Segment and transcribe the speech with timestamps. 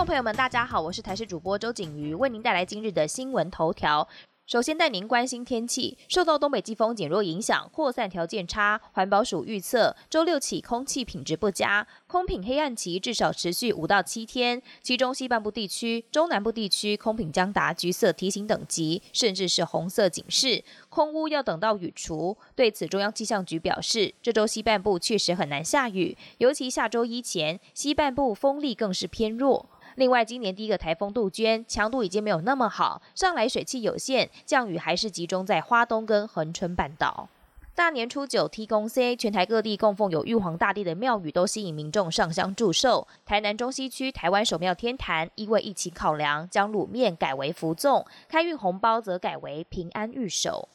[0.00, 4.08] 众朋友们，大家好，我是台视主播周景瑜，为您带来今日的新闻头条。
[4.46, 8.80] 首先带您关心天气，受到东北季风减弱影响，扩散条件差。
[8.92, 14.62] 环保署预测，周六起空气品质不佳，空品黑暗期至少持续五到七天。
[14.80, 20.64] 其中西半部地区、中南部地区空品将达橘色提醒等级，甚至是红色警示。
[20.88, 22.38] 空污要等到雨除。
[22.56, 29.68] 对此，中央气象局表示，这周西半部确实很难下雨，尤其下周一前，西半部风力更是偏弱。
[29.96, 37.28] 另外，今年第一个台风杜鹃强度已经没有那么好，上来水汽有限，降雨还是集中在花东跟恒春半岛。
[37.72, 43.06] 大年初九，T 公 C，全台各地供奉有玉皇大帝的庙宇都吸引民众上香祝寿。
[43.24, 50.68] 台南中西区台湾首庙天坛，因为疫情考量，将卤面改为福粽，开运红包则改为平安玉手。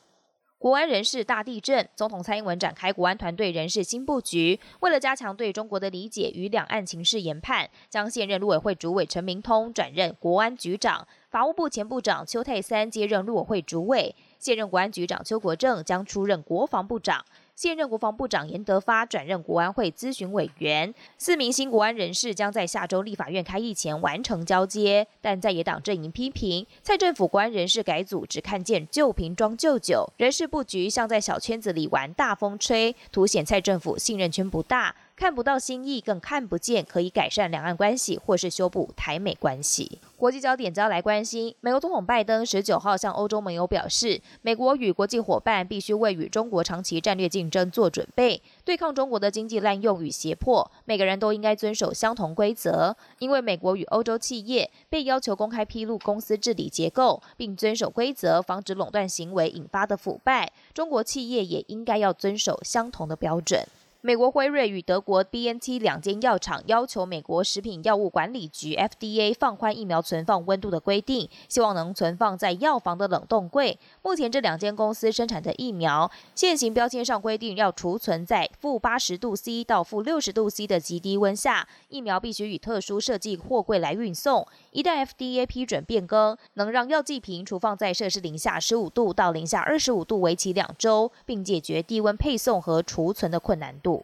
[0.65, 4.59] 国安人事大地震，总统蔡英文展开国安团队人事新布局。
[4.79, 17.23] 为了加强对中国的理解与两岸情势研判，将现任陆委会主委陈明通转任国安局长，法务部前部长邱泰三接任陆委会主委，现任国安局长邱国正将出任国防部长。
[17.55, 25.07] 现任国防部长严德发转任国安会咨询委员，四名新国安人士将在下周立法院开议前完成交接。
[25.21, 34.93] 但在野党阵营批评蔡政府国安人事改组只看见旧瓶装旧酒，人事布局像在小圈子里玩大风吹，凸显蔡政府信任圈不大。
[35.15, 39.99] 看不到新意，更看不见可以改善两岸关系或是修补台美关系。
[40.17, 50.69] 国际焦点将来关心，美国总统拜登十九号向欧洲盟友表示，美国与国际伙伴必须为与中国长期战略竞争做准备，对抗中国的经济滥用与胁迫。
[50.83, 60.51] 每个人都应该遵守相同规则，因为美国与欧洲企业被要求公开披露公司治理结构，并遵守规则，防止垄断行为引发的腐败。
[60.73, 63.65] 中国企业也应该要遵守相同的标准。
[64.05, 73.79] 美国辉瑞与德国 B N T 两间药厂要求美国食品药物管理局 F D A 放宽疫苗存放温度的规定，希望能存放在药房的冷冻柜。
[74.03, 84.47] 目前这两间公司生产的疫苗，现行标签上规定要储存在负八十度 C 到负六十度 C 的极低温下，疫苗必须以特殊设计货柜来运送。
[84.69, 93.94] 一旦 F D A 批准变更，能让药剂瓶储放在摄氏零下十五度到零下二十五度为期两周，并解决低温配送和储存的困难度。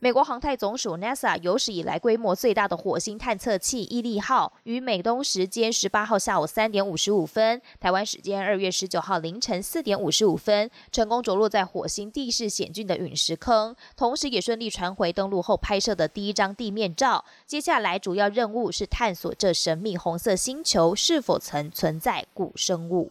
[0.00, 17.24] 美国航太总署 NASA 有史以来规模最大的火星探测器“毅力号”于美东时间十八号下午三点五十五分，台湾时间二月十九号凌晨四点五十五分，成功着陆在火星地势险峻的陨石坑，同时也顺利传回登陆后拍摄的第一张地面照。
[17.44, 23.10] 接下来主要任务是探索这神秘红色星球是否曾存在古生物。